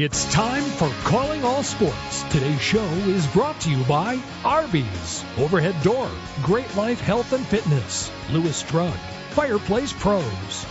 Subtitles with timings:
[0.00, 2.22] It's time for Calling All Sports.
[2.30, 6.08] Today's show is brought to you by Arby's, Overhead Door,
[6.40, 8.94] Great Life Health and Fitness, Lewis Drug,
[9.30, 10.24] Fireplace Pros,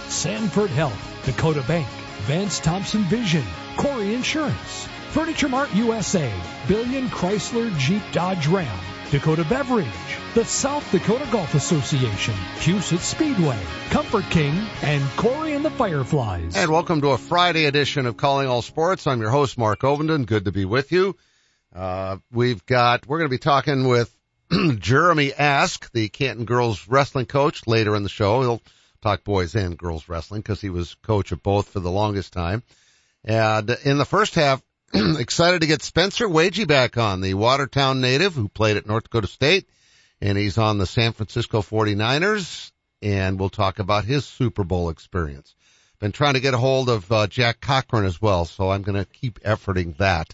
[0.07, 1.89] Sanford Health, Dakota Bank,
[2.21, 3.43] Vance Thompson Vision,
[3.75, 6.31] Kouri Insurance, Furniture Mart USA,
[6.69, 8.79] Billion Chrysler Jeep Dodge Ram,
[9.09, 9.87] Dakota Beverage,
[10.33, 13.57] the South Dakota Golf Association, Huset Speedway,
[13.89, 16.57] Comfort King, and Corey and the Fireflies.
[16.57, 19.07] And welcome to a Friday edition of Calling All Sports.
[19.07, 20.25] I'm your host, Mark Ovenden.
[20.25, 21.15] Good to be with you.
[21.73, 24.13] Uh, we've got, we're going to be talking with
[24.79, 28.41] Jeremy Ask, the Canton girls wrestling coach later in the show.
[28.41, 28.61] He'll
[29.01, 32.61] talk boys and girls wrestling because he was coach of both for the longest time.
[33.23, 34.61] And in the first half,
[34.93, 39.27] excited to get Spencer Waege back on, the Watertown native who played at North Dakota
[39.27, 39.67] State,
[40.21, 45.55] and he's on the San Francisco 49ers, and we'll talk about his Super Bowl experience.
[45.99, 48.97] Been trying to get a hold of uh, Jack Cochran as well, so I'm going
[48.97, 50.33] to keep efforting that.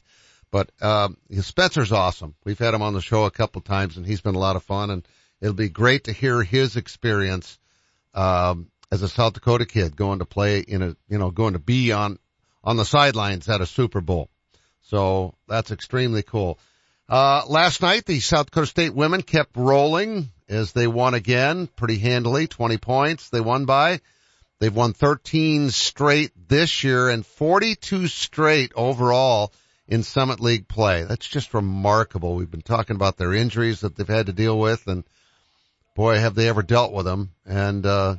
[0.52, 2.36] But um, Spencer's awesome.
[2.44, 4.64] We've had him on the show a couple times, and he's been a lot of
[4.64, 5.08] fun, and
[5.42, 7.58] it'll be great to hear his experience
[8.14, 11.60] um, as a South Dakota kid going to play in a, you know, going to
[11.60, 12.20] be on
[12.64, 14.30] on the sidelines at a Super Bowl.
[14.84, 16.60] So that's extremely cool.
[17.10, 21.98] Uh, last night the South Dakota State women kept rolling as they won again pretty
[21.98, 24.00] handily, 20 points they won by.
[24.60, 29.52] They've won 13 straight this year and 42 straight overall
[29.88, 31.04] in Summit League play.
[31.04, 32.36] That's just remarkable.
[32.36, 35.04] We've been talking about their injuries that they've had to deal with and
[35.96, 37.32] boy, have they ever dealt with them.
[37.46, 38.16] And, uh,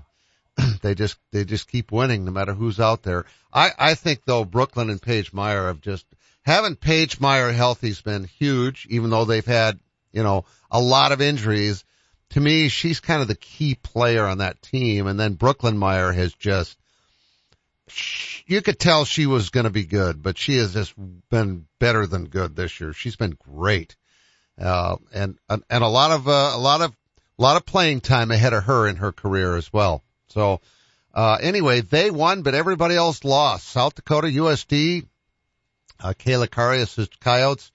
[0.82, 3.24] they just, they just keep winning no matter who's out there.
[3.52, 6.06] I, I think though Brooklyn and Paige Meyer have just,
[6.44, 9.78] having Paige Meyer healthy's been huge, even though they've had,
[10.12, 11.84] you know, a lot of injuries.
[12.30, 15.06] To me, she's kind of the key player on that team.
[15.06, 16.76] And then Brooklyn Meyer has just,
[18.46, 20.94] you could tell she was going to be good, but she has just
[21.30, 22.92] been better than good this year.
[22.92, 23.96] She's been great.
[24.60, 26.92] Uh, and, and a lot of, uh, a lot of,
[27.38, 30.03] a lot of playing time ahead of her in her career as well.
[30.28, 30.60] So,
[31.12, 33.68] uh, anyway, they won, but everybody else lost.
[33.68, 35.06] South Dakota USD,
[36.00, 37.70] uh, Kayla Karius' Coyotes,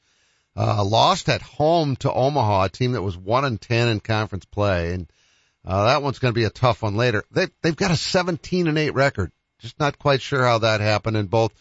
[0.55, 4.45] uh, lost at home to Omaha, a team that was one and 10 in conference
[4.45, 4.93] play.
[4.93, 5.07] And,
[5.65, 7.23] uh, that one's going to be a tough one later.
[7.31, 9.31] They, they've got a 17 and 8 record.
[9.59, 11.17] Just not quite sure how that happened.
[11.17, 11.53] And both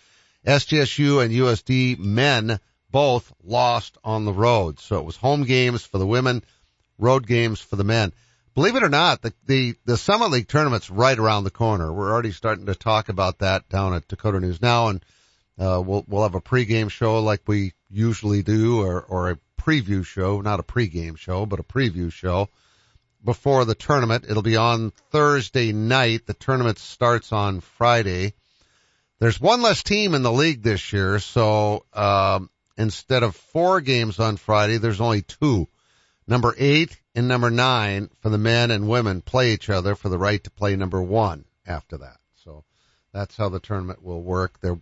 [0.46, 2.58] SDSU and USD men
[2.90, 4.80] both lost on the road.
[4.80, 6.42] So it was home games for the women,
[6.98, 8.12] road games for the men.
[8.58, 11.92] Believe it or not, the, the, the Summit League tournament's right around the corner.
[11.92, 15.04] We're already starting to talk about that down at Dakota News Now and,
[15.60, 20.04] uh, we'll, we'll have a pregame show like we usually do or, or a preview
[20.04, 22.48] show, not a pregame show, but a preview show
[23.24, 24.24] before the tournament.
[24.28, 26.26] It'll be on Thursday night.
[26.26, 28.32] The tournament starts on Friday.
[29.20, 34.18] There's one less team in the league this year, so um, instead of four games
[34.18, 35.68] on Friday, there's only two.
[36.26, 40.16] Number eight and number nine for the men and women play each other for the
[40.16, 42.16] right to play number one after that.
[42.44, 42.62] So
[43.12, 44.60] that's how the tournament will work.
[44.60, 44.78] There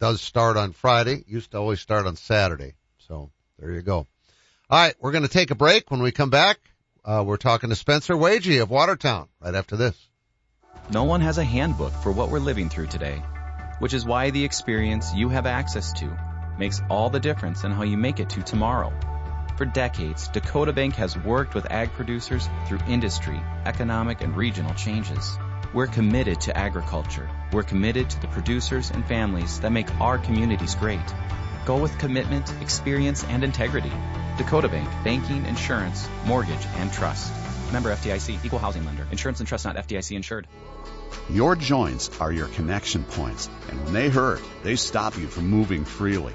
[0.00, 1.22] does start on Friday.
[1.28, 2.74] Used to always start on Saturday.
[3.06, 3.30] So
[3.60, 3.98] there you go.
[3.98, 4.06] All
[4.70, 5.88] right, we're going to take a break.
[5.88, 6.58] When we come back,
[7.04, 9.96] uh, we're talking to Spencer Waege of Watertown right after this.
[10.90, 13.22] No one has a handbook for what we're living through today,
[13.78, 16.18] which is why the experience you have access to
[16.58, 18.92] makes all the difference in how you make it to tomorrow.
[19.58, 25.36] For decades, Dakota Bank has worked with ag producers through industry, economic, and regional changes.
[25.74, 27.28] We're committed to agriculture.
[27.52, 31.02] We're committed to the producers and families that make our communities great.
[31.66, 33.90] Go with commitment, experience, and integrity.
[34.36, 37.32] Dakota Bank, banking, insurance, mortgage, and trust.
[37.72, 39.08] Member FDIC, equal housing lender.
[39.10, 40.46] Insurance and trust not FDIC insured.
[41.28, 45.84] Your joints are your connection points, and when they hurt, they stop you from moving
[45.84, 46.34] freely.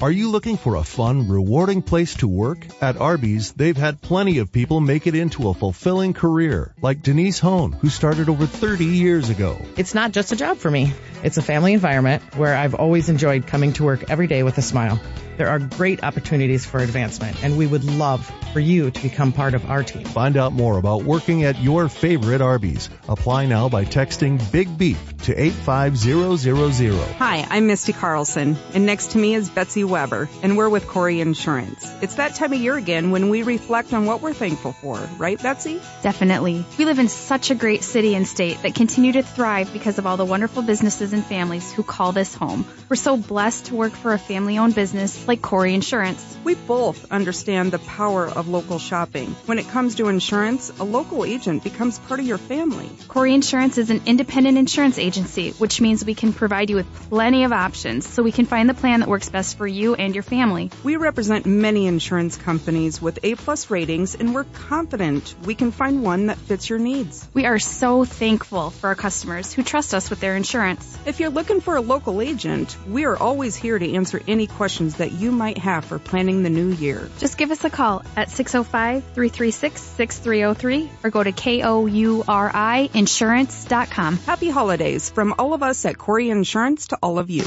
[0.00, 2.64] Are you looking for a fun, rewarding place to work?
[2.80, 7.40] At Arby's, they've had plenty of people make it into a fulfilling career, like Denise
[7.40, 9.60] Hone, who started over 30 years ago.
[9.76, 10.92] It's not just a job for me.
[11.22, 14.62] It's a family environment where I've always enjoyed coming to work every day with a
[14.62, 15.00] smile.
[15.38, 19.54] There are great opportunities for advancement, and we would love for you to become part
[19.54, 20.04] of our team.
[20.04, 22.90] Find out more about working at your favorite Arby's.
[23.08, 27.14] Apply now by texting Big Beef to 85000.
[27.18, 31.20] Hi, I'm Misty Carlson, and next to me is Betsy Weber, and we're with Kouri
[31.20, 31.88] Insurance.
[32.02, 35.40] It's that time of year again when we reflect on what we're thankful for, right,
[35.40, 35.80] Betsy?
[36.02, 36.64] Definitely.
[36.78, 40.06] We live in such a great city and state that continue to thrive because of
[40.06, 42.64] all the wonderful businesses and families who call this home.
[42.88, 46.36] We're so blessed to work for a family owned business like Kouri Insurance.
[46.44, 49.36] We both understand the power of local shopping.
[49.46, 52.88] When it comes to insurance, a local agent becomes part of your family.
[53.08, 57.44] Kouri Insurance is an independent insurance agency, which means we can provide you with plenty
[57.44, 60.22] of options so we can find the plan that works best for you and your
[60.22, 60.70] family.
[60.84, 66.02] We represent many insurance companies with A plus ratings and we're confident we can find
[66.02, 67.28] one that fits your needs.
[67.32, 70.97] We are so thankful for our customers who trust us with their insurance.
[71.08, 74.96] If you're looking for a local agent, we are always here to answer any questions
[74.96, 77.08] that you might have for planning the new year.
[77.16, 84.18] Just give us a call at 605-336-6303 or go to K-O-U-R-I insurance.com.
[84.18, 87.44] Happy holidays from all of us at Kouri Insurance to all of you.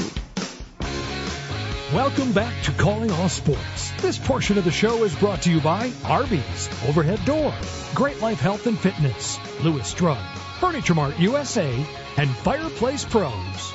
[1.94, 3.92] Welcome back to Calling All Sports.
[4.00, 7.54] This portion of the show is brought to you by Arby's, Overhead Door,
[7.94, 10.18] Great Life Health and Fitness, Lewis Drug,
[10.62, 11.84] Furniture Mart USA,
[12.16, 13.74] and Fireplace Pros.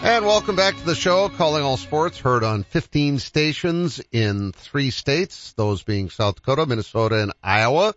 [0.00, 4.90] And welcome back to the show, Calling All Sports, heard on 15 stations in three
[4.90, 7.92] states, those being South Dakota, Minnesota, and Iowa.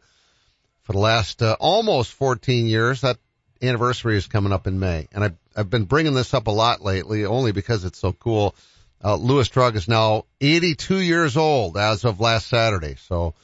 [0.82, 3.18] For the last uh, almost 14 years, that
[3.62, 5.08] anniversary is coming up in May.
[5.14, 8.56] And I've, I've been bringing this up a lot lately, only because it's so cool.
[9.02, 12.98] Uh, Lewis Drug is now 82 years old as of last Saturday.
[12.98, 13.36] So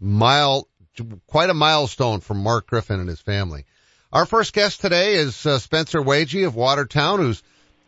[0.00, 0.66] mile,
[1.26, 3.64] quite a milestone for Mark Griffin and his family.
[4.12, 7.42] Our first guest today is uh, Spencer Waege of Watertown, who's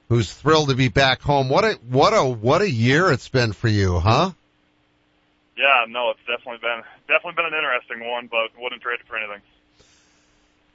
[0.08, 1.48] who's thrilled to be back home.
[1.48, 4.30] What a what a what a year it's been for you, huh?
[5.56, 9.16] Yeah, no, it's definitely been definitely been an interesting one, but wouldn't trade it for
[9.16, 9.42] anything.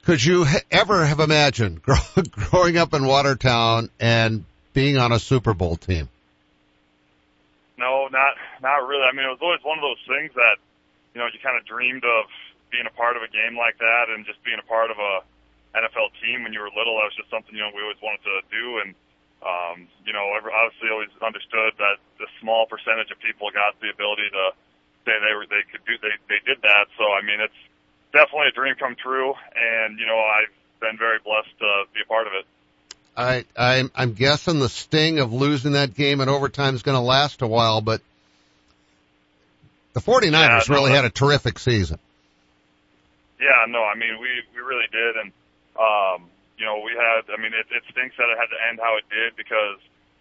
[0.04, 1.82] Could you ever have imagined
[2.30, 6.08] growing up in Watertown and being on a Super Bowl team?
[7.78, 9.04] No, not not really.
[9.04, 10.56] I mean, it was always one of those things that
[11.18, 12.30] you know you kind of dreamed of
[12.70, 15.26] being a part of a game like that and just being a part of a
[15.74, 16.94] NFL team when you were little.
[17.02, 18.94] That was just something you know we always wanted to do, and
[19.42, 24.30] um, you know, obviously always understood that the small percentage of people got the ability
[24.30, 24.54] to
[25.02, 26.86] say they were they could do they they did that.
[26.94, 27.62] So I mean, it's
[28.14, 32.06] definitely a dream come true, and you know, I've been very blessed to be a
[32.06, 32.46] part of it.
[33.18, 37.02] I, I'm, I'm guessing the sting of losing that game in overtime is going to
[37.02, 38.00] last a while, but
[39.98, 41.98] the 49ers yeah, no, really had a terrific season.
[43.42, 45.14] Yeah, no, I mean, we, we really did.
[45.18, 45.28] And,
[45.74, 48.78] um, you know, we had, I mean, it, it stinks that it had to end
[48.82, 49.78] how it did because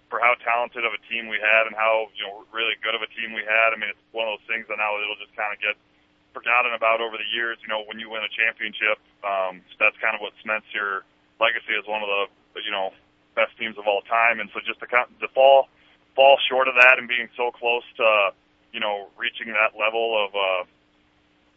[0.09, 3.01] for how talented of a team we had and how, you know, really good of
[3.05, 5.33] a team we had, I mean, it's one of those things that now it'll just
[5.33, 5.75] kind of get
[6.33, 7.57] forgotten about over the years.
[7.65, 11.01] You know, when you win a championship, um, that's kind of what cements your
[11.41, 12.21] legacy as one of the
[12.61, 12.93] you know
[13.33, 14.37] best teams of all time.
[14.39, 15.69] And so just to to fall
[16.13, 18.37] fall short of that and being so close to
[18.77, 20.61] you know reaching that level of uh,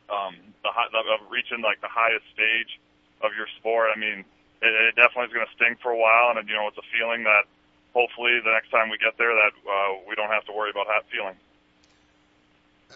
[0.09, 0.35] um,
[0.65, 2.81] the high, of reaching like the highest stage
[3.21, 3.93] of your sport.
[3.95, 4.25] I mean,
[4.65, 6.89] it, it definitely is going to sting for a while, and you know it's a
[6.97, 7.45] feeling that
[7.93, 10.89] hopefully the next time we get there that uh, we don't have to worry about
[10.89, 11.37] that feeling.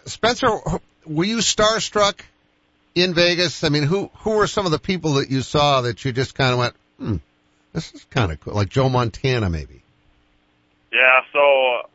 [0.09, 0.49] Spencer,
[1.05, 2.17] were you starstruck
[2.95, 3.63] in Vegas?
[3.63, 6.33] I mean, who who were some of the people that you saw that you just
[6.33, 7.17] kind of went, hmm,
[7.73, 9.84] this is kind of cool, like Joe Montana, maybe.
[10.95, 11.27] Yeah.
[11.35, 11.43] So,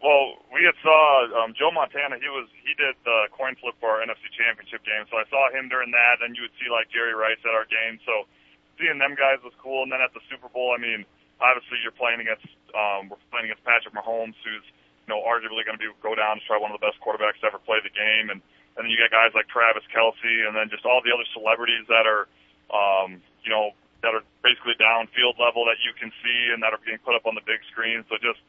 [0.05, 2.21] well, we had saw um, Joe Montana.
[2.21, 5.09] He was he did the coin flip for our NFC Championship game.
[5.09, 6.21] So I saw him during that.
[6.21, 7.97] Then you would see like Jerry Rice at our game.
[8.05, 8.29] So
[8.77, 9.89] seeing them guys was cool.
[9.89, 11.09] And then at the Super Bowl, I mean,
[11.41, 12.45] obviously you're playing against
[12.77, 16.37] um, we're playing against Patrick Mahomes, who's you know arguably going to be go down
[16.37, 18.29] as probably one of the best quarterbacks to ever play the game.
[18.29, 18.45] And
[18.77, 21.89] and then you get guys like Travis Kelce, and then just all the other celebrities
[21.89, 22.29] that are
[22.69, 23.73] um, you know
[24.05, 27.25] that are basically downfield level that you can see and that are being put up
[27.25, 28.05] on the big screen.
[28.13, 28.41] So just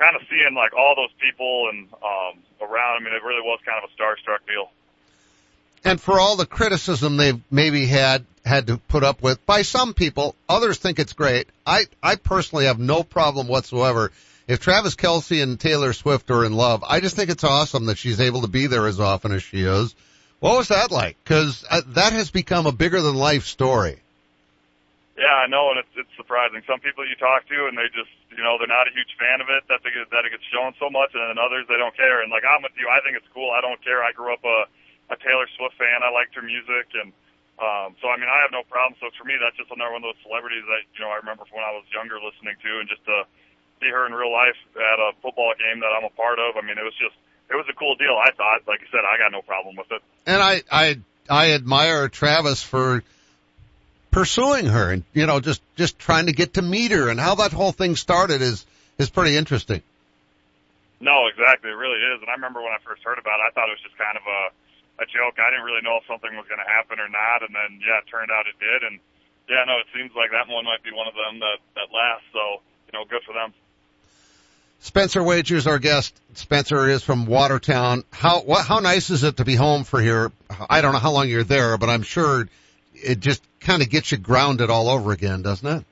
[0.00, 2.96] kind of seeing like all those people and um, around.
[2.96, 4.70] I mean, it really was kind of a starstruck deal.
[5.84, 9.94] And for all the criticism they've maybe had had to put up with by some
[9.94, 11.48] people, others think it's great.
[11.66, 14.10] I I personally have no problem whatsoever.
[14.48, 17.98] If Travis Kelce and Taylor Swift are in love, I just think it's awesome that
[17.98, 19.94] she's able to be there as often as she is.
[20.40, 21.16] What was that like?
[21.22, 24.00] Because uh, that has become a bigger than life story.
[25.20, 26.64] Yeah, I know, and it's it's surprising.
[26.64, 29.44] Some people you talk to, and they just, you know, they're not a huge fan
[29.44, 31.76] of it that they get, that it gets shown so much, and then others they
[31.76, 32.24] don't care.
[32.24, 33.52] And like I'm with you, I think it's cool.
[33.52, 34.00] I don't care.
[34.00, 34.64] I grew up a
[35.12, 36.00] a Taylor Swift fan.
[36.00, 37.12] I liked her music, and
[37.60, 38.96] um, so I mean, I have no problem.
[38.96, 41.44] So for me, that's just another one of those celebrities that you know I remember
[41.44, 43.28] from when I was younger listening to, and just to
[43.84, 46.56] see her in real life at a football game that I'm a part of.
[46.56, 47.20] I mean, it was just
[47.52, 48.16] it was a cool deal.
[48.16, 50.00] I thought, like I said, I got no problem with it.
[50.24, 50.96] And I I
[51.28, 53.04] I admire Travis for
[54.10, 57.36] pursuing her and you know just just trying to get to meet her and how
[57.36, 58.66] that whole thing started is
[58.98, 59.82] is pretty interesting.
[61.00, 61.70] No, exactly.
[61.70, 62.20] It really is.
[62.20, 64.16] And I remember when I first heard about it, I thought it was just kind
[64.16, 64.40] of a
[65.00, 65.40] a joke.
[65.40, 67.40] I didn't really know if something was going to happen or not.
[67.40, 68.84] And then, yeah, it turned out it did.
[68.84, 69.00] And
[69.48, 72.28] yeah, no, it seems like that one might be one of them that that lasts.
[72.32, 72.60] So
[72.92, 73.54] you know, good for them.
[74.80, 76.18] Spencer Waege's, our guest.
[76.34, 78.04] Spencer is from Watertown.
[78.12, 80.32] How what, how nice is it to be home for here?
[80.68, 82.48] I don't know how long you're there, but I'm sure
[83.02, 85.84] it just kind of gets you grounded all over again, doesn't it?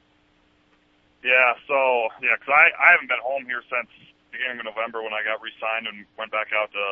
[1.25, 1.55] Yeah.
[1.67, 3.89] So yeah, because I I haven't been home here since
[4.31, 6.85] beginning of November when I got re-signed and went back out to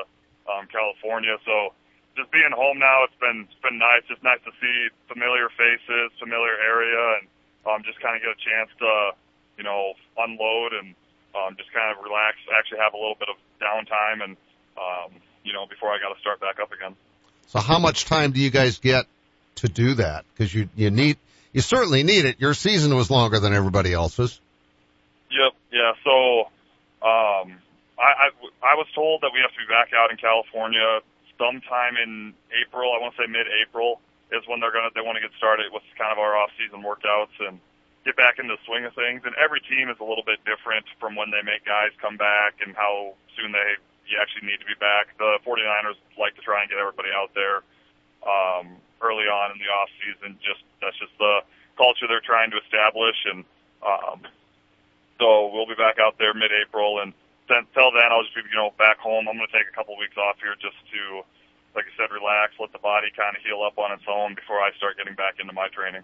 [0.50, 1.36] um, California.
[1.44, 1.72] So
[2.16, 4.02] just being home now, it's been it's been nice.
[4.08, 7.24] Just nice to see familiar faces, familiar area, and
[7.68, 8.90] um, just kind of get a chance to
[9.58, 10.96] you know unload and
[11.36, 12.40] um, just kind of relax.
[12.50, 14.34] Actually, have a little bit of downtime, and
[14.80, 15.12] um,
[15.44, 16.96] you know before I got to start back up again.
[17.48, 19.06] So how much time do you guys get
[19.56, 20.24] to do that?
[20.32, 21.18] Because you you need
[21.52, 22.40] you certainly need it.
[22.40, 24.40] Your season was longer than everybody else's.
[25.30, 25.52] Yep.
[25.72, 25.92] Yeah.
[26.04, 26.40] So
[27.00, 27.56] um,
[27.96, 28.28] I, I,
[28.60, 31.00] I was told that we have to be back out in California
[31.38, 32.92] sometime in April.
[32.92, 34.00] I want to say mid-April
[34.32, 37.32] is when they're gonna they want to get started with kind of our off-season workouts
[37.40, 37.60] and
[38.04, 39.22] get back into the swing of things.
[39.24, 42.60] And every team is a little bit different from when they make guys come back
[42.60, 45.10] and how soon they you actually need to be back.
[45.18, 47.66] The 49ers like to try and get everybody out there
[48.26, 50.36] um, early on in the off season.
[50.42, 51.40] Just that's just the
[51.78, 53.44] culture they're trying to establish, and
[53.86, 54.20] um,
[55.18, 57.12] so we'll be back out there mid-April, and
[57.48, 59.28] then, till then I'll just be, you know, back home.
[59.28, 61.22] I'm going to take a couple weeks off here just to,
[61.74, 64.60] like I said, relax, let the body kind of heal up on its own before
[64.60, 66.02] I start getting back into my training.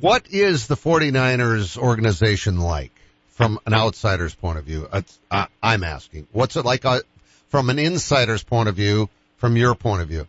[0.00, 2.92] What is the 49ers organization like
[3.30, 4.88] from an outsider's point of view?
[5.30, 6.26] I, I'm asking.
[6.32, 7.00] What's it like uh,
[7.48, 10.26] from an insider's point of view, from your point of view?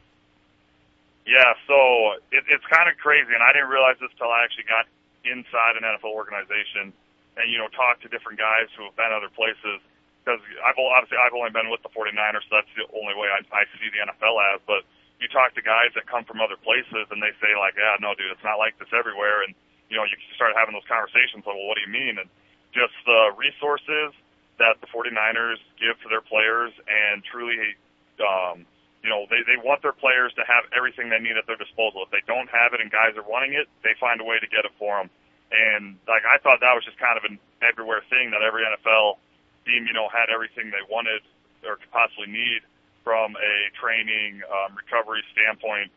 [1.28, 4.72] Yeah, so it, it's kind of crazy, and I didn't realize this till I actually
[4.72, 4.88] got
[5.28, 6.96] inside an NFL organization
[7.36, 9.84] and, you know, talk to different guys who have been other places.
[10.24, 13.40] Because I've obviously I've only been with the 49ers, so that's the only way I,
[13.52, 14.60] I see the NFL as.
[14.68, 14.84] But
[15.24, 18.12] you talk to guys that come from other places, and they say like, "Yeah, no,
[18.12, 19.56] dude, it's not like this everywhere." And
[19.88, 21.48] you know, you start having those conversations.
[21.48, 22.20] Like, well, what do you mean?
[22.20, 22.28] And
[22.76, 24.12] just the resources
[24.60, 27.80] that the 49ers give to their players, and truly,
[28.20, 28.68] um,
[29.04, 32.04] you know, they, they want their players to have everything they need at their disposal.
[32.04, 34.48] If they don't have it and guys are wanting it, they find a way to
[34.48, 35.10] get it for them.
[35.54, 39.22] And like I thought that was just kind of an everywhere thing that every NFL
[39.64, 41.24] team, you know, had everything they wanted
[41.64, 42.66] or could possibly need
[43.08, 45.88] from a training, um, recovery standpoint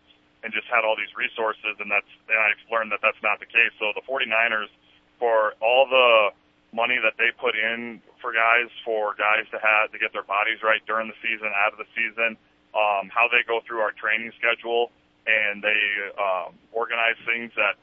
[0.43, 1.77] and just had all these resources.
[1.83, 3.75] And that's, and I've learned that that's not the case.
[3.83, 4.71] So the 49ers,
[5.19, 6.33] for all the
[6.73, 10.63] money that they put in for guys, for guys to have, to get their bodies
[10.63, 12.39] right during the season, out of the season,
[12.75, 14.91] um, how they go through our training schedule,
[15.27, 15.83] and they
[16.17, 17.77] um, organize things that,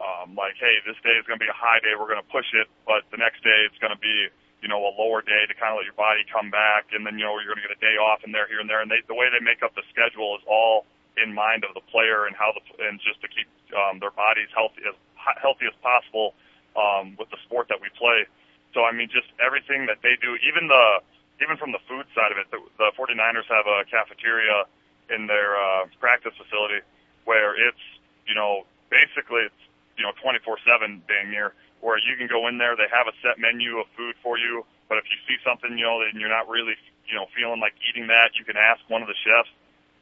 [0.00, 2.32] um, like, hey, this day is going to be a high day, we're going to
[2.32, 4.28] push it, but the next day it's going to be,
[4.60, 7.16] you know, a lower day to kind of let your body come back, and then
[7.16, 8.92] you know you're going to get a day off in there, here and there, and
[8.92, 10.84] they, the way they make up the schedule is all
[11.16, 14.48] in mind of the player and how the and just to keep um, their bodies
[14.52, 14.96] healthy as
[15.40, 16.36] healthy as possible
[16.76, 18.28] um, with the sport that we play.
[18.76, 21.00] So I mean, just everything that they do, even the
[21.42, 24.64] even from the food side of it, the, the 49ers have a cafeteria
[25.12, 26.80] in their uh, practice facility
[27.24, 27.82] where it's,
[28.26, 29.62] you know, basically it's,
[29.98, 32.76] you know, 24/7 dang near, where you can go in there.
[32.76, 35.84] They have a set menu of food for you, but if you see something, you
[35.84, 36.76] know, and you're not really,
[37.08, 39.50] you know, feeling like eating that, you can ask one of the chefs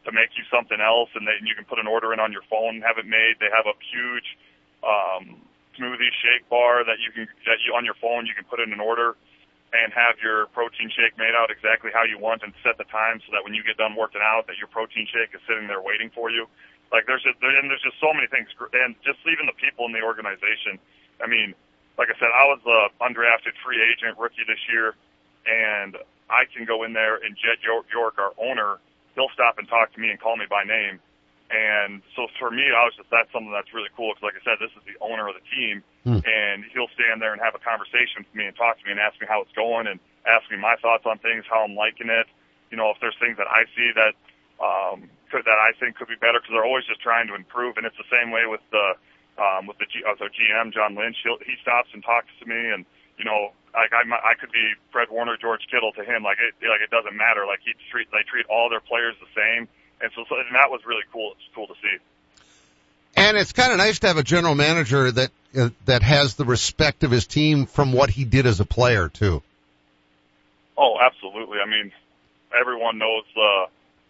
[0.05, 2.45] to make you something else, and then you can put an order in on your
[2.51, 3.41] phone have it made.
[3.41, 4.29] They have a huge
[4.85, 5.41] um,
[5.79, 8.73] smoothie shake bar that you can that you on your phone you can put in
[8.73, 9.17] an order
[9.75, 13.19] and have your protein shake made out exactly how you want and set the time
[13.27, 15.83] so that when you get done working out that your protein shake is sitting there
[15.83, 16.47] waiting for you.
[16.95, 19.93] Like there's just, and there's just so many things and just even the people in
[19.93, 20.79] the organization.
[21.19, 21.59] I mean,
[21.99, 24.95] like I said, I was the undrafted free agent rookie this year
[25.43, 25.99] and
[26.31, 27.91] I can go in there and Jed York,
[28.23, 28.79] our owner,
[29.19, 31.03] he'll stop and talk to me and call me by name
[31.55, 34.43] and so for me, I was just that's something that's really cool because, like I
[34.43, 36.19] said, this is the owner of the team, hmm.
[36.27, 38.99] and he'll stand there and have a conversation with me and talk to me and
[38.99, 42.11] ask me how it's going and ask me my thoughts on things, how I'm liking
[42.11, 42.27] it.
[42.75, 44.19] You know, if there's things that I see that
[44.59, 47.79] um, could that I think could be better because they're always just trying to improve,
[47.79, 48.99] and it's the same way with the
[49.39, 51.23] um, with the G, uh, so GM John Lynch.
[51.23, 52.83] He'll, he stops and talks to me, and
[53.15, 56.27] you know, like I I could be Fred Warner, George Kittle to him.
[56.27, 57.47] Like it like it doesn't matter.
[57.47, 59.71] Like he treat they treat all their players the same
[60.01, 61.33] and so, so and that was really cool.
[61.33, 61.97] It's cool to see.
[63.17, 66.45] And it's kind of nice to have a general manager that uh, that has the
[66.45, 69.43] respect of his team from what he did as a player too.
[70.77, 71.59] Oh, absolutely.
[71.61, 71.93] I mean,
[72.59, 73.67] everyone knows the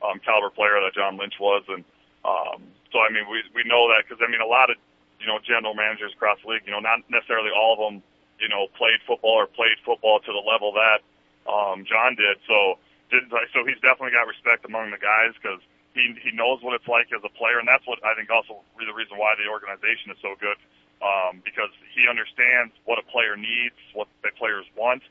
[0.07, 1.85] um, caliber player that John Lynch was, and
[2.25, 2.63] um,
[2.93, 4.77] so I mean, we we know that because I mean, a lot of
[5.21, 8.03] you know general managers across the league, you know, not necessarily all of them
[8.41, 11.01] you know, played football or played football to the level that
[11.47, 12.39] um, John did.
[12.47, 12.79] So
[13.11, 15.61] did so he's definitely got respect among the guys because
[15.95, 18.61] he he knows what it's like as a player, and that's what I think also
[18.77, 20.59] the reason why the organization is so good
[21.01, 25.03] um, because he understands what a player needs, what the players want,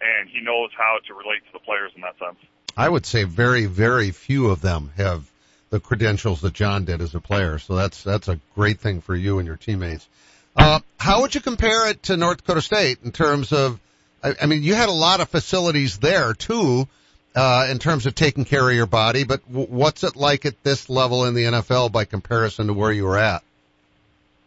[0.00, 2.38] and he knows how to relate to the players in that sense.
[2.76, 5.30] I would say very very few of them have
[5.70, 9.14] the credentials that John did as a player, so that's that's a great thing for
[9.14, 10.08] you and your teammates.
[10.54, 13.80] Uh, how would you compare it to North Dakota State in terms of?
[14.22, 16.88] I, I mean, you had a lot of facilities there too
[17.34, 20.62] uh, in terms of taking care of your body, but w- what's it like at
[20.62, 23.42] this level in the NFL by comparison to where you were at?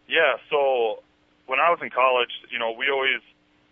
[0.07, 1.01] Yeah, so
[1.47, 3.21] when I was in college, you know, we always,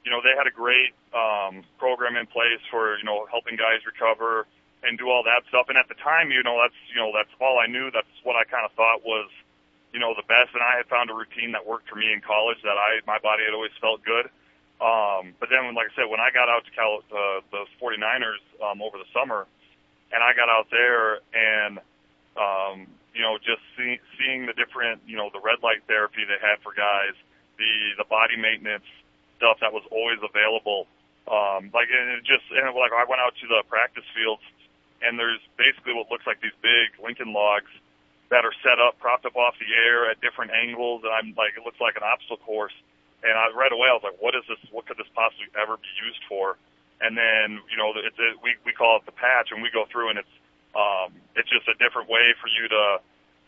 [0.03, 3.85] you know, they had a great um, program in place for, you know, helping guys
[3.85, 4.47] recover
[4.81, 5.69] and do all that stuff.
[5.69, 7.89] And at the time, you know, that's, you know, that's all I knew.
[7.93, 9.29] That's what I kind of thought was,
[9.93, 10.57] you know, the best.
[10.57, 13.19] And I had found a routine that worked for me in college that I, my
[13.21, 14.27] body had always felt good.
[14.83, 18.43] Um, but then, like I said, when I got out to Cal, uh, the 49ers
[18.59, 19.47] um, over the summer,
[20.11, 21.79] and I got out there and,
[22.35, 26.35] um, you know, just see, seeing the different, you know, the red light therapy they
[26.35, 27.15] had for guys,
[27.55, 28.83] the the body maintenance
[29.39, 30.91] stuff that was always available.
[31.31, 34.43] Um, like and it just and like I went out to the practice fields,
[34.99, 37.71] and there's basically what looks like these big Lincoln logs
[38.35, 41.55] that are set up, propped up off the air at different angles, and I'm like,
[41.55, 42.75] it looks like an obstacle course
[43.23, 44.59] and I right away I was like, what is this?
[44.71, 46.59] What could this possibly ever be used for?
[47.01, 49.87] And then you know, it's a, we we call it the patch, and we go
[49.87, 50.35] through and it's
[50.75, 52.99] um, it's just a different way for you to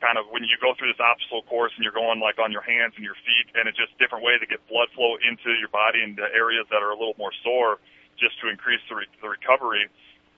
[0.03, 2.63] kind of when you go through this obstacle course and you're going like on your
[2.63, 5.55] hands and your feet, and it's just a different way to get blood flow into
[5.57, 7.79] your body into areas that are a little more sore,
[8.19, 9.87] just to increase the, re- the recovery.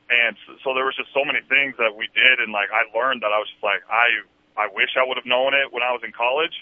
[0.07, 2.87] And so, so there was just so many things that we did, and like I
[2.95, 4.23] learned that I was just like I
[4.55, 6.55] I wish I would have known it when I was in college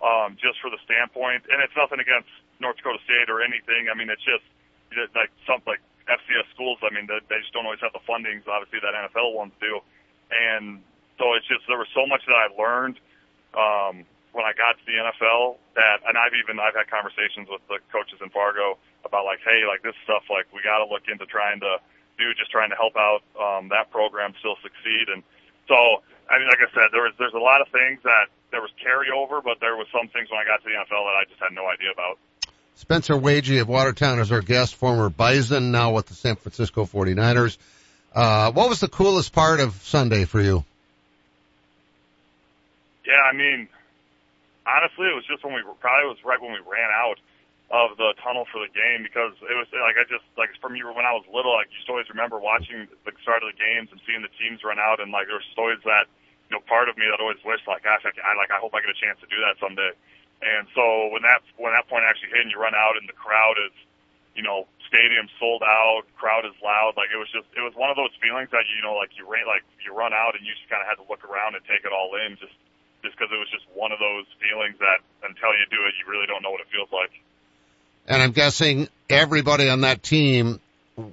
[0.00, 2.28] um, just for the standpoint, and it's nothing against
[2.60, 3.92] North Dakota State or anything.
[3.92, 4.44] I mean, it's just
[5.14, 6.80] like some like FCS schools.
[6.82, 9.80] I mean, they, they just don't always have the fundings, obviously, that NFL ones do.
[10.32, 10.80] And
[11.20, 12.96] so it's just there was so much that I learned
[13.52, 17.60] um, when I got to the NFL that, and I've even I've had conversations with
[17.68, 21.06] the coaches in Fargo about like, hey, like this stuff, like we got to look
[21.10, 21.82] into trying to
[22.16, 25.08] do, just trying to help out um, that program still succeed.
[25.08, 25.24] And
[25.66, 28.60] so, I mean, like I said, there was there's a lot of things that there
[28.60, 31.24] was carryover, but there was some things when I got to the NFL that I
[31.28, 32.18] just had no idea about.
[32.74, 37.58] Spencer Waege of Watertown is our guest, former Bison, now with the San Francisco 49ers.
[38.14, 40.64] Uh, what was the coolest part of Sunday for you?
[43.06, 43.68] Yeah, I mean,
[44.66, 47.18] honestly, it was just when we probably was right when we ran out
[47.70, 50.90] of the tunnel for the game because it was like I just like from you
[50.90, 54.00] when I was little, like you always remember watching the start of the games and
[54.06, 56.10] seeing the teams run out, and like there was always that
[56.50, 58.74] you know, part of me that always wished, like, gosh, I, I like, I hope
[58.74, 59.94] I get a chance to do that someday.
[60.42, 63.14] And so when that when that point actually hit, and you run out, and the
[63.14, 63.76] crowd is,
[64.34, 66.98] you know, stadium sold out, crowd is loud.
[66.98, 69.28] Like it was just, it was one of those feelings that you know, like you
[69.30, 71.62] ran, like you run out, and you just kind of had to look around and
[71.70, 72.56] take it all in, just
[73.04, 76.10] just because it was just one of those feelings that until you do it, you
[76.10, 77.12] really don't know what it feels like.
[78.08, 80.58] And I'm guessing everybody on that team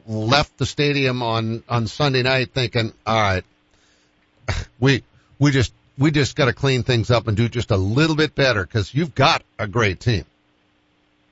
[0.07, 3.45] left the stadium on on Sunday night thinking, all right,
[4.79, 5.03] we
[5.39, 8.35] we just we just got to clean things up and do just a little bit
[8.35, 10.25] better because you've got a great team.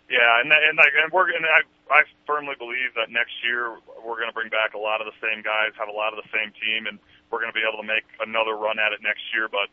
[0.10, 1.62] Yeah, and and like and we're and I
[1.94, 5.18] I firmly believe that next year we're going to bring back a lot of the
[5.22, 7.82] same guys, have a lot of the same team, and we're going to be able
[7.82, 9.50] to make another run at it next year.
[9.50, 9.70] But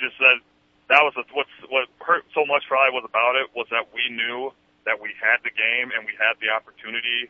[0.00, 0.40] just that
[0.88, 4.08] that was a, what's what hurt so much probably was about it was that we
[4.12, 4.52] knew
[4.84, 7.26] that we had the game and we had the opportunity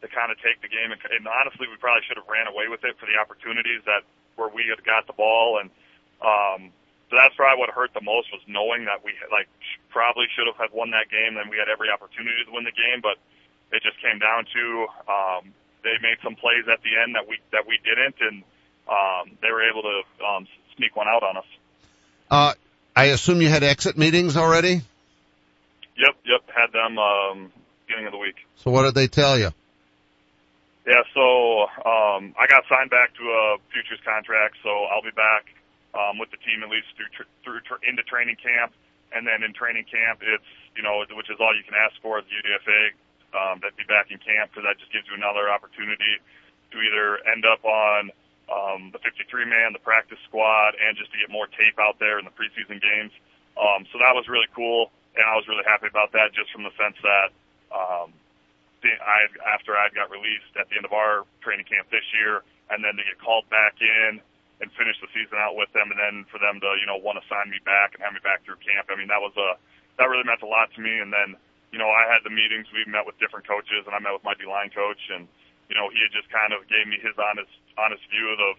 [0.00, 2.68] to kind of take the game and, and honestly we probably should have ran away
[2.68, 4.04] with it for the opportunities that
[4.36, 5.70] where we had got the ball, and
[6.22, 6.72] um,
[7.10, 9.48] so that's probably what hurt the most was knowing that we like
[9.90, 12.74] probably should have had won that game, and we had every opportunity to win the
[12.74, 13.16] game, but
[13.70, 14.64] it just came down to
[15.06, 15.42] um,
[15.82, 18.42] they made some plays at the end that we that we didn't, and
[18.88, 21.50] um, they were able to um, sneak one out on us.
[22.30, 22.52] Uh,
[22.96, 24.82] I assume you had exit meetings already.
[25.96, 27.52] Yep, yep, had them um,
[27.86, 28.36] beginning of the week.
[28.56, 29.50] So what did they tell you?
[30.84, 35.48] Yeah, so um, I got signed back to a futures contract, so I'll be back
[35.96, 38.76] um, with the team at least through tr- through tr- into training camp,
[39.12, 40.44] and then in training camp, it's
[40.76, 42.92] you know which is all you can ask for the UDFA.
[43.34, 46.22] Um, that be back in camp because that just gives you another opportunity
[46.70, 48.12] to either end up on
[48.46, 52.22] um, the 53 man, the practice squad, and just to get more tape out there
[52.22, 53.10] in the preseason games.
[53.58, 56.62] Um, so that was really cool, and I was really happy about that just from
[56.62, 57.28] the sense that
[57.74, 58.14] um,
[59.00, 62.84] I after I got released at the end of our training camp this year, and
[62.84, 64.20] then to get called back in
[64.60, 67.16] and finish the season out with them, and then for them to you know want
[67.16, 68.92] to sign me back and have me back through camp.
[68.92, 69.56] I mean that was a
[69.96, 70.98] that really meant a lot to me.
[70.98, 71.38] And then
[71.74, 72.70] you know, I had the meetings.
[72.70, 75.26] We met with different coaches, and I met with my D line coach, and
[75.66, 78.54] you know, he had just kind of gave me his honest honest view of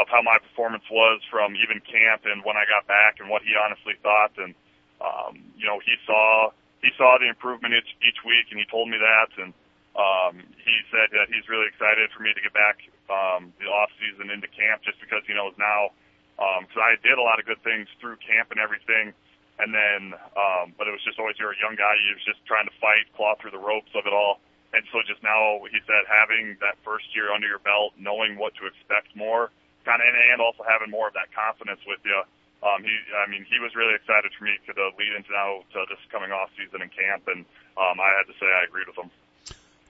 [0.00, 3.44] of how my performance was from even camp and when I got back, and what
[3.44, 4.32] he honestly thought.
[4.40, 4.56] And
[5.04, 6.48] um, you know, he saw
[6.82, 9.30] he saw the improvement each each week, and he told me that.
[9.38, 9.50] And
[9.98, 13.90] um, he said that he's really excited for me to get back um, the off
[13.98, 15.90] season into camp, just because he knows now.
[16.38, 19.10] Because um, I did a lot of good things through camp and everything
[19.58, 21.98] and then, um, but it was just always you're a young guy.
[21.98, 24.38] You was just trying to fight, claw through the ropes of it all.
[24.70, 28.54] And so just now, he said having that first year under your belt, knowing what
[28.62, 29.50] to expect more,
[29.82, 32.22] kind of, and also having more of that confidence with you.
[32.62, 35.62] Um, he, I mean, he was really excited for me to the lead into now
[35.72, 37.44] to this coming off season in camp, and
[37.76, 39.10] um, I had to say I agreed with him.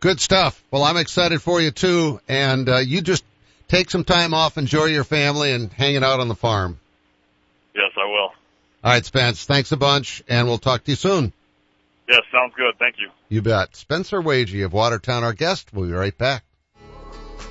[0.01, 0.63] Good stuff.
[0.71, 3.25] Well, I'm excited for you too, and uh, you just
[3.69, 6.79] take some time off, enjoy your family, and hanging out on the farm.
[7.75, 8.33] Yes, I will.
[8.85, 9.45] All right, Spence.
[9.45, 11.33] Thanks a bunch, and we'll talk to you soon.
[12.09, 12.75] Yes, sounds good.
[12.79, 13.11] Thank you.
[13.29, 13.77] You bet.
[13.77, 15.73] Spencer Waege of Watertown, our guest.
[15.73, 16.45] We'll be right back.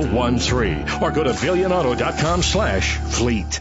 [0.00, 3.60] 1013 or go to billionauto.com slash fleet.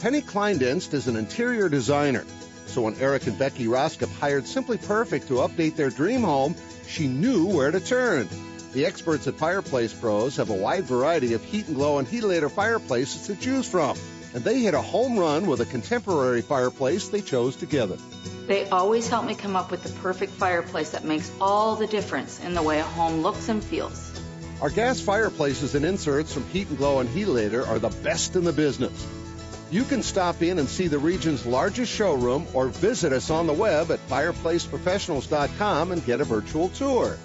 [0.00, 2.24] Penny Kleindienst is an interior designer.
[2.66, 6.54] So when Eric and Becky Roskop hired Simply Perfect to update their dream home,
[6.86, 8.28] she knew where to turn.
[8.72, 12.50] The experts at Fireplace Pros have a wide variety of Heat and Glo and Heatilator
[12.50, 13.96] fireplaces to choose from.
[14.34, 17.96] And they hit a home run with a contemporary fireplace they chose together.
[18.46, 22.38] They always help me come up with the perfect fireplace that makes all the difference
[22.40, 24.15] in the way a home looks and feels.
[24.58, 28.44] Our gas fireplaces and inserts from Heat and Glo and Heatilator are the best in
[28.44, 29.06] the business.
[29.70, 33.52] You can stop in and see the region's largest showroom or visit us on the
[33.52, 37.18] web at fireplaceprofessionals.com and get a virtual tour.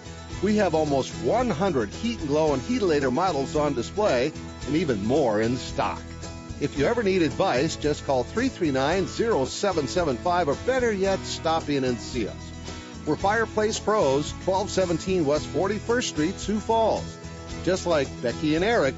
[0.44, 4.34] We have almost 100 Heat and Glo and Heatilator models on display
[4.68, 6.02] and even more in stock.
[6.60, 12.28] If you ever need advice, just call 339-0775 or better yet, stop in and see
[12.28, 12.52] us.
[13.06, 17.20] We're Fireplace Pros, 1217 West 41st Street, Sioux Falls.
[17.64, 18.96] Just like Becky and Eric,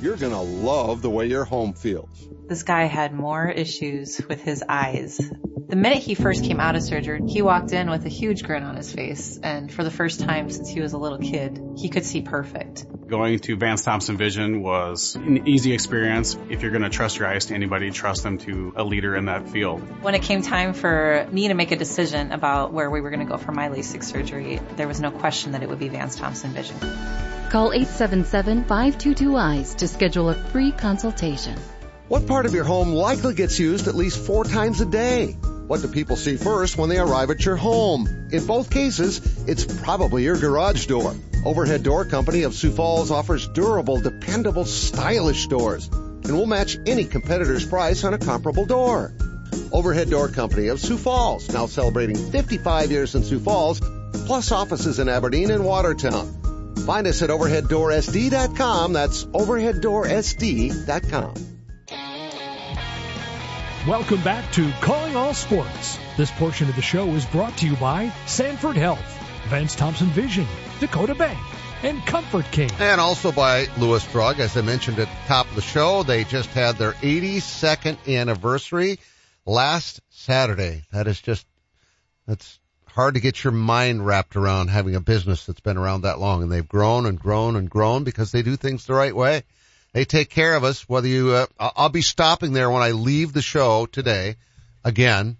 [0.00, 2.08] you're going to love the way your home feels.
[2.48, 5.20] This guy had more issues with his eyes.
[5.68, 8.62] The minute he first came out of surgery, he walked in with a huge grin
[8.62, 9.38] on his face.
[9.42, 12.86] And for the first time since he was a little kid, he could see perfect.
[13.08, 16.38] Going to Vance Thompson Vision was an easy experience.
[16.48, 19.26] If you're going to trust your eyes to anybody, trust them to a leader in
[19.26, 19.80] that field.
[20.02, 23.26] When it came time for me to make a decision about where we were going
[23.26, 26.16] to go for my LASIK surgery, there was no question that it would be Vance
[26.16, 26.76] Thompson Vision.
[27.50, 31.58] Call 877-522-EYES to schedule a free consultation.
[32.08, 35.32] What part of your home likely gets used at least four times a day?
[35.66, 38.28] What do people see first when they arrive at your home?
[38.30, 41.14] In both cases, it's probably your garage door.
[41.44, 45.90] Overhead Door Company of Sioux Falls offers durable, dependable, stylish doors
[46.28, 49.12] and will match any competitor's price on a comparable door.
[49.72, 53.80] Overhead Door Company of Sioux Falls, now celebrating 55 years in Sioux Falls,
[54.26, 56.45] plus offices in Aberdeen and Watertown.
[56.84, 58.92] Find us at overheaddoorsd.com.
[58.92, 61.34] That's overheaddoorsd.com.
[63.86, 66.00] Welcome back to Calling All Sports.
[66.16, 70.44] This portion of the show is brought to you by Sanford Health, Vance Thompson Vision,
[70.80, 71.38] Dakota Bank,
[71.84, 72.68] and Comfort King.
[72.80, 74.40] And also by Lewis Drug.
[74.40, 78.98] As I mentioned at the top of the show, they just had their 82nd anniversary
[79.44, 80.82] last Saturday.
[80.90, 81.46] That is just,
[82.26, 82.58] that's
[82.96, 86.42] hard to get your mind wrapped around having a business that's been around that long
[86.42, 89.42] and they've grown and grown and grown because they do things the right way.
[89.92, 93.34] They take care of us, whether you, uh, I'll be stopping there when I leave
[93.34, 94.36] the show today
[94.82, 95.36] again,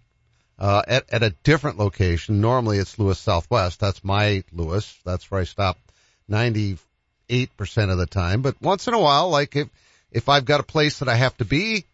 [0.59, 2.43] uh, at, at a different location.
[2.43, 3.81] Normally it's Lewis Southwest.
[3.81, 4.95] That's my Lewis.
[5.07, 5.79] That's where I stop
[6.31, 6.79] 98%
[7.91, 8.43] of the time.
[8.43, 9.69] But once in a while, like if,
[10.13, 11.87] if I've got a place that I have to be,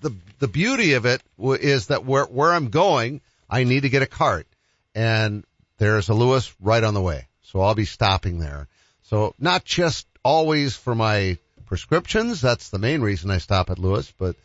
[0.00, 4.02] the, the beauty of it is that where, where I'm going, I need to get
[4.02, 4.48] a cart
[4.94, 5.44] and
[5.78, 7.28] there's a Lewis right on the way.
[7.42, 8.68] So I'll be stopping there.
[9.02, 12.40] So not just always for my prescriptions.
[12.40, 14.36] That's the main reason I stop at Lewis, but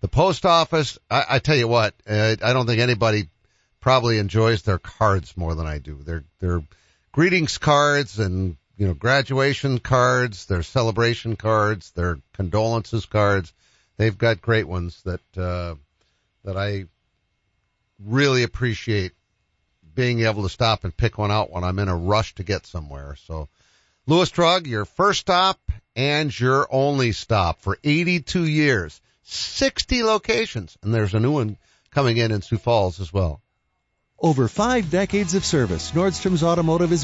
[0.00, 3.28] the post office, I, I tell you what, uh, I don't think anybody
[3.80, 5.96] probably enjoys their cards more than I do.
[6.02, 6.62] Their, their
[7.10, 13.52] greetings cards and, you know, graduation cards, their celebration cards, their condolences cards.
[13.96, 15.74] They've got great ones that, uh,
[16.44, 16.86] that I
[18.04, 19.12] really appreciate
[19.94, 22.66] being able to stop and pick one out when I'm in a rush to get
[22.66, 23.16] somewhere.
[23.26, 23.48] So
[24.06, 25.60] Lewis Drug, your first stop
[25.94, 31.56] and your only stop for 82 years, 60 locations, and there's a new one
[31.90, 33.40] coming in in Sioux Falls as well.
[34.18, 37.00] Over five decades of service, Nordstrom's Automotive is